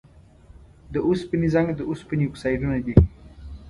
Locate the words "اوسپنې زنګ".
1.07-1.67